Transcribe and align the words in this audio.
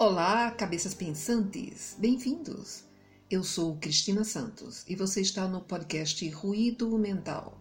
Olá, 0.00 0.52
cabeças 0.52 0.94
pensantes! 0.94 1.96
Bem-vindos! 1.98 2.84
Eu 3.28 3.42
sou 3.42 3.76
Cristina 3.78 4.22
Santos 4.22 4.84
e 4.86 4.94
você 4.94 5.20
está 5.20 5.48
no 5.48 5.60
podcast 5.60 6.28
Ruído 6.28 6.96
Mental. 6.96 7.58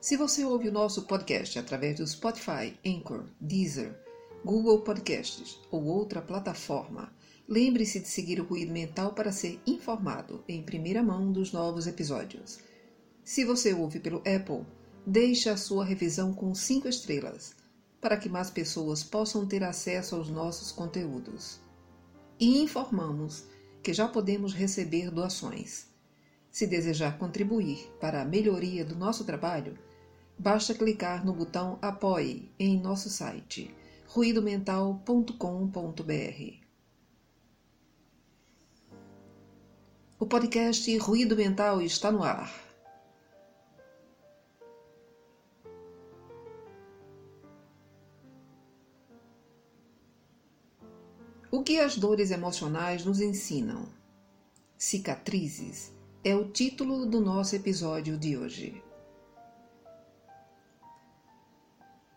Se 0.00 0.16
você 0.16 0.44
ouve 0.44 0.68
o 0.68 0.72
nosso 0.72 1.02
podcast 1.02 1.58
através 1.58 1.96
do 1.96 2.06
Spotify, 2.06 2.78
Anchor, 2.86 3.24
Deezer, 3.40 4.00
Google 4.44 4.82
Podcasts 4.82 5.58
ou 5.72 5.82
outra 5.86 6.22
plataforma, 6.22 7.12
lembre-se 7.48 7.98
de 7.98 8.06
seguir 8.06 8.40
o 8.40 8.44
Ruído 8.44 8.70
Mental 8.70 9.12
para 9.12 9.32
ser 9.32 9.60
informado 9.66 10.44
em 10.46 10.62
primeira 10.62 11.02
mão 11.02 11.32
dos 11.32 11.52
novos 11.52 11.88
episódios. 11.88 12.60
Se 13.24 13.44
você 13.44 13.74
ouve 13.74 13.98
pelo 13.98 14.18
Apple, 14.18 14.64
deixe 15.04 15.48
a 15.48 15.56
sua 15.56 15.84
revisão 15.84 16.32
com 16.32 16.54
5 16.54 16.86
estrelas 16.86 17.63
para 18.04 18.18
que 18.18 18.28
mais 18.28 18.50
pessoas 18.50 19.02
possam 19.02 19.46
ter 19.46 19.64
acesso 19.64 20.14
aos 20.14 20.28
nossos 20.28 20.70
conteúdos. 20.70 21.58
E 22.38 22.62
informamos 22.62 23.46
que 23.82 23.94
já 23.94 24.06
podemos 24.06 24.52
receber 24.52 25.10
doações. 25.10 25.86
Se 26.50 26.66
desejar 26.66 27.16
contribuir 27.16 27.90
para 27.98 28.20
a 28.20 28.24
melhoria 28.26 28.84
do 28.84 28.94
nosso 28.94 29.24
trabalho, 29.24 29.78
basta 30.38 30.74
clicar 30.74 31.24
no 31.24 31.32
botão 31.32 31.78
Apoie 31.80 32.52
em 32.58 32.78
nosso 32.78 33.08
site 33.08 33.74
ruidomental.com.br. 34.08 36.54
O 40.18 40.26
podcast 40.26 40.98
Ruído 40.98 41.34
Mental 41.34 41.80
está 41.80 42.12
no 42.12 42.22
ar. 42.22 42.63
O 51.56 51.62
que 51.62 51.78
as 51.78 51.96
dores 51.96 52.32
emocionais 52.32 53.04
nos 53.04 53.20
ensinam? 53.20 53.86
Cicatrizes 54.76 55.92
é 56.24 56.34
o 56.34 56.50
título 56.50 57.06
do 57.06 57.20
nosso 57.20 57.54
episódio 57.54 58.18
de 58.18 58.36
hoje. 58.36 58.82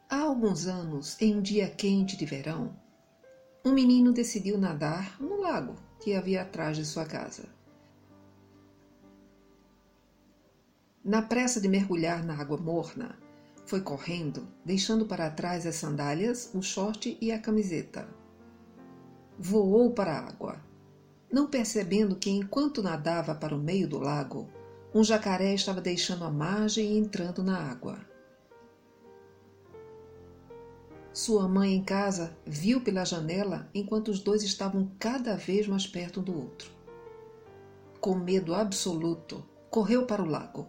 Há 0.10 0.22
alguns 0.22 0.66
anos, 0.66 1.22
em 1.22 1.36
um 1.36 1.42
dia 1.44 1.70
quente 1.70 2.18
de 2.18 2.26
verão, 2.26 2.76
um 3.64 3.74
menino 3.74 4.12
decidiu 4.12 4.58
nadar 4.58 5.22
no 5.22 5.40
lago 5.40 5.76
que 6.00 6.16
havia 6.16 6.42
atrás 6.42 6.76
de 6.76 6.84
sua 6.84 7.06
casa. 7.06 7.48
Na 11.06 11.22
pressa 11.22 11.62
de 11.62 11.68
mergulhar 11.68 12.26
na 12.26 12.34
água 12.42 12.58
morna, 12.58 13.20
foi 13.68 13.82
correndo, 13.82 14.48
deixando 14.66 15.06
para 15.06 15.30
trás 15.30 15.68
as 15.68 15.76
sandálias, 15.76 16.50
o 16.56 16.62
short 16.64 17.16
e 17.22 17.32
a 17.32 17.38
camiseta 17.38 18.10
voou 19.40 19.92
para 19.92 20.12
a 20.14 20.28
água, 20.28 20.62
não 21.32 21.48
percebendo 21.48 22.16
que 22.16 22.30
enquanto 22.30 22.82
nadava 22.82 23.36
para 23.36 23.56
o 23.56 23.60
meio 23.60 23.88
do 23.88 24.00
lago, 24.00 24.50
um 24.94 25.04
jacaré 25.04 25.54
estava 25.54 25.82
deixando 25.82 26.24
a 26.24 26.32
margem 26.32 26.94
e 26.94 26.98
entrando 26.98 27.44
na 27.44 27.58
água. 27.58 28.00
Sua 31.14 31.48
mãe 31.48 31.74
em 31.74 31.84
casa 31.84 32.38
viu 32.46 32.82
pela 32.82 33.04
janela 33.04 33.70
enquanto 33.74 34.10
os 34.10 34.20
dois 34.20 34.44
estavam 34.44 34.92
cada 35.00 35.36
vez 35.36 35.68
mais 35.68 35.88
perto 35.88 36.22
do 36.22 36.36
outro. 36.36 36.72
Com 38.00 38.16
medo 38.16 38.54
absoluto, 38.54 39.44
correu 39.70 40.06
para 40.06 40.22
o 40.22 40.28
lago, 40.28 40.68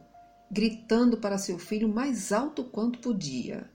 gritando 0.51 1.19
para 1.19 1.39
seu 1.39 1.59
filho 1.59 1.89
mais 1.89 2.33
alto 2.33 2.65
quanto 2.65 2.99
podia. 2.99 3.71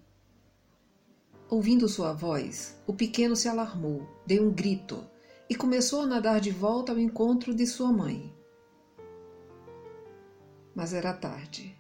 Ouvindo 1.54 1.88
sua 1.88 2.14
voz, 2.14 2.82
o 2.88 2.94
pequeno 2.95 3.36
se 3.36 3.48
alarmou, 3.48 4.10
deu 4.26 4.44
um 4.44 4.52
grito 4.52 5.05
e 5.48 5.54
começou 5.54 6.02
a 6.02 6.08
nadar 6.08 6.42
de 6.42 6.50
volta 6.50 6.92
ao 6.92 6.98
encontro 6.98 7.54
de 7.54 7.67
sua 7.67 7.92
mãe. 7.94 8.36
Mas 10.73 10.95
era 10.95 11.14
tarde. 11.14 11.77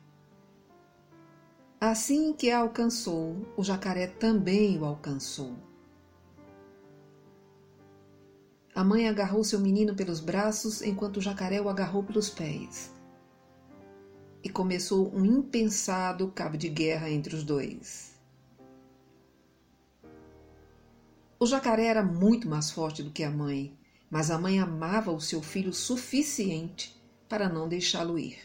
Assim 1.81 2.33
que 2.33 2.51
a 2.51 2.59
alcançou, 2.59 3.35
o 3.57 3.63
jacaré 3.63 4.05
também 4.05 4.77
o 4.77 4.85
alcançou. 4.85 5.55
A 8.75 8.83
mãe 8.83 9.09
agarrou 9.09 9.43
seu 9.43 9.59
menino 9.59 9.95
pelos 9.95 10.19
braços 10.19 10.83
enquanto 10.83 11.17
o 11.17 11.21
jacaré 11.21 11.59
o 11.59 11.67
agarrou 11.67 12.03
pelos 12.03 12.29
pés. 12.29 12.93
E 14.43 14.49
começou 14.49 15.11
um 15.15 15.25
impensado 15.25 16.27
cabo 16.27 16.57
de 16.57 16.69
guerra 16.69 17.09
entre 17.09 17.35
os 17.35 17.43
dois. 17.43 18.12
O 21.43 21.45
jacaré 21.45 21.87
era 21.87 22.01
muito 22.01 22.47
mais 22.47 22.71
forte 22.71 23.03
do 23.03 23.11
que 23.11 23.21
a 23.21 23.29
mãe, 23.29 23.77
mas 24.09 24.31
a 24.31 24.39
mãe 24.39 24.61
amava 24.61 25.11
o 25.11 25.19
seu 25.19 25.41
filho 25.41 25.73
suficiente 25.73 26.97
para 27.27 27.49
não 27.49 27.67
deixá-lo 27.67 28.17
ir. 28.17 28.39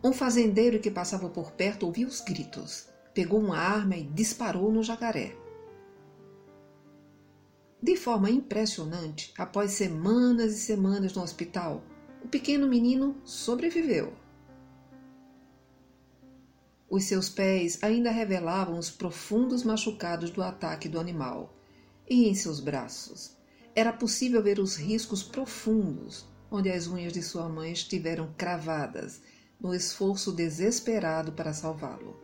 Um 0.00 0.12
fazendeiro 0.12 0.78
que 0.78 0.92
passava 0.92 1.28
por 1.28 1.50
perto 1.50 1.86
ouviu 1.86 2.06
os 2.06 2.20
gritos, 2.20 2.88
pegou 3.12 3.40
uma 3.40 3.58
arma 3.58 3.96
e 3.96 4.04
disparou 4.04 4.70
no 4.70 4.84
jacaré. 4.84 5.36
De 7.82 7.96
forma 7.96 8.30
impressionante, 8.30 9.34
após 9.36 9.72
semanas 9.72 10.52
e 10.52 10.60
semanas 10.60 11.14
no 11.14 11.22
hospital, 11.22 11.82
o 12.22 12.28
pequeno 12.28 12.68
menino 12.68 13.20
sobreviveu. 13.24 14.12
Os 16.90 17.04
seus 17.04 17.28
pés 17.28 17.78
ainda 17.82 18.10
revelavam 18.10 18.76
os 18.76 18.90
profundos 18.90 19.62
machucados 19.62 20.30
do 20.30 20.42
ataque 20.42 20.88
do 20.88 20.98
animal, 20.98 21.54
e 22.08 22.28
em 22.28 22.34
seus 22.34 22.58
braços 22.58 23.38
era 23.76 23.92
possível 23.92 24.42
ver 24.42 24.58
os 24.58 24.74
riscos 24.74 25.22
profundos 25.22 26.26
onde 26.50 26.68
as 26.68 26.88
unhas 26.88 27.12
de 27.12 27.22
sua 27.22 27.48
mãe 27.48 27.70
estiveram 27.70 28.34
cravadas 28.36 29.22
no 29.60 29.72
esforço 29.72 30.32
desesperado 30.32 31.30
para 31.30 31.52
salvá-lo. 31.52 32.18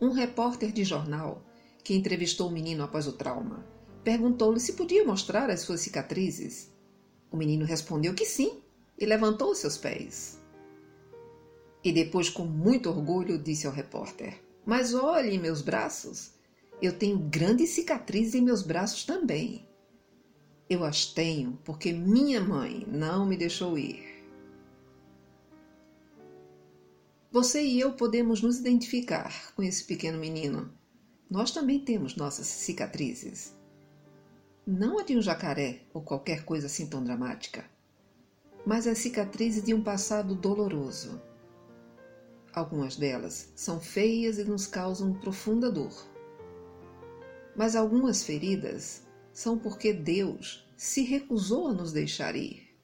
Um 0.00 0.12
repórter 0.12 0.70
de 0.70 0.84
jornal, 0.84 1.42
que 1.82 1.94
entrevistou 1.94 2.48
o 2.48 2.52
menino 2.52 2.84
após 2.84 3.08
o 3.08 3.12
trauma, 3.12 3.66
perguntou-lhe 4.04 4.60
se 4.60 4.74
podia 4.74 5.04
mostrar 5.04 5.50
as 5.50 5.60
suas 5.60 5.80
cicatrizes. 5.80 6.73
O 7.34 7.36
menino 7.36 7.64
respondeu 7.64 8.14
que 8.14 8.24
sim 8.24 8.62
e 8.96 9.04
levantou 9.04 9.56
seus 9.56 9.76
pés. 9.76 10.40
E 11.82 11.90
depois, 11.90 12.30
com 12.30 12.44
muito 12.44 12.88
orgulho, 12.88 13.36
disse 13.36 13.66
ao 13.66 13.72
repórter: 13.72 14.40
Mas 14.64 14.94
olhe 14.94 15.36
meus 15.36 15.60
braços. 15.60 16.30
Eu 16.80 16.96
tenho 16.96 17.18
grandes 17.18 17.70
cicatrizes 17.70 18.36
em 18.36 18.40
meus 18.40 18.62
braços 18.62 19.02
também. 19.02 19.66
Eu 20.70 20.84
as 20.84 21.06
tenho 21.06 21.58
porque 21.64 21.92
minha 21.92 22.40
mãe 22.40 22.86
não 22.86 23.26
me 23.26 23.36
deixou 23.36 23.76
ir. 23.76 24.24
Você 27.32 27.64
e 27.64 27.80
eu 27.80 27.94
podemos 27.94 28.42
nos 28.42 28.60
identificar 28.60 29.52
com 29.56 29.62
esse 29.64 29.82
pequeno 29.82 30.18
menino. 30.18 30.72
Nós 31.28 31.50
também 31.50 31.80
temos 31.80 32.14
nossas 32.14 32.46
cicatrizes 32.46 33.52
não 34.66 34.98
a 34.98 35.02
de 35.02 35.14
um 35.14 35.20
jacaré 35.20 35.82
ou 35.92 36.00
qualquer 36.00 36.44
coisa 36.44 36.66
assim 36.66 36.86
tão 36.86 37.04
dramática, 37.04 37.66
mas 38.64 38.86
as 38.86 38.96
cicatrizes 38.96 39.62
de 39.62 39.74
um 39.74 39.82
passado 39.82 40.34
doloroso. 40.34 41.20
Algumas 42.50 42.96
delas 42.96 43.52
são 43.54 43.78
feias 43.78 44.38
e 44.38 44.44
nos 44.44 44.66
causam 44.66 45.12
profunda 45.12 45.70
dor. 45.70 45.92
Mas 47.54 47.76
algumas 47.76 48.24
feridas 48.24 49.02
são 49.34 49.58
porque 49.58 49.92
Deus 49.92 50.66
se 50.76 51.02
recusou 51.02 51.68
a 51.68 51.72
nos 51.72 51.92
deixar 51.92 52.34
ir. 52.34 52.74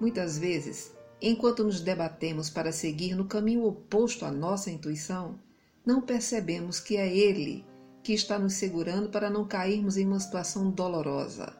Muitas 0.00 0.38
vezes, 0.38 0.96
enquanto 1.20 1.64
nos 1.64 1.82
debatemos 1.82 2.48
para 2.48 2.72
seguir 2.72 3.14
no 3.14 3.26
caminho 3.26 3.66
oposto 3.66 4.24
à 4.24 4.30
nossa 4.30 4.70
intuição, 4.70 5.38
não 5.84 6.00
percebemos 6.00 6.80
que 6.80 6.96
é 6.96 7.14
Ele 7.14 7.66
que 8.08 8.14
está 8.14 8.38
nos 8.38 8.54
segurando 8.54 9.10
para 9.10 9.28
não 9.28 9.46
cairmos 9.46 9.98
em 9.98 10.06
uma 10.06 10.18
situação 10.18 10.70
dolorosa. 10.70 11.54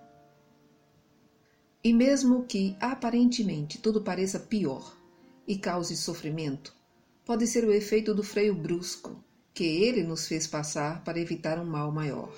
E 1.85 1.93
mesmo 1.93 2.45
que 2.45 2.75
aparentemente 2.81 3.77
tudo 3.77 4.01
pareça 4.01 4.41
pior 4.41 4.97
e 5.47 5.59
cause 5.59 5.95
sofrimento, 5.95 6.75
pode 7.23 7.47
ser 7.47 7.65
o 7.65 7.71
efeito 7.71 8.15
do 8.15 8.23
freio 8.23 8.55
brusco 8.55 9.23
que 9.53 9.63
ele 9.63 10.03
nos 10.03 10.27
fez 10.27 10.47
passar 10.47 11.05
para 11.05 11.21
evitar 11.21 11.59
um 11.59 11.67
mal 11.67 11.93
maior. 11.93 12.33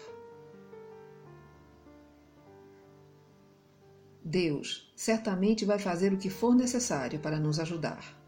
Deus 4.25 4.93
certamente 4.97 5.65
vai 5.65 5.79
fazer 5.79 6.12
o 6.12 6.19
que 6.19 6.29
for 6.29 6.57
necessário 6.57 7.21
para 7.21 7.39
nos 7.39 7.61
ajudar, 7.61 8.21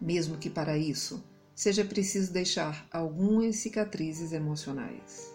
mesmo 0.00 0.38
que 0.38 0.48
para 0.48 0.78
isso 0.78 1.20
seja 1.56 1.82
preciso 1.84 2.34
deixar 2.34 2.86
algumas 2.92 3.56
cicatrizes 3.56 4.32
emocionais. 4.32 5.34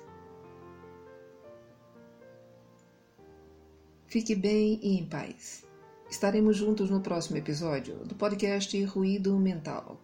Fique 4.05 4.35
bem 4.35 4.79
e 4.83 4.99
em 4.99 5.05
paz. 5.05 5.65
Estaremos 6.09 6.57
juntos 6.57 6.91
no 6.91 7.01
próximo 7.01 7.37
episódio 7.37 7.95
do 8.05 8.13
podcast 8.13 8.83
Ruído 8.83 9.37
Mental. 9.39 9.99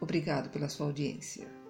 Obrigado 0.00 0.48
pela 0.50 0.68
sua 0.68 0.86
audiência. 0.86 1.61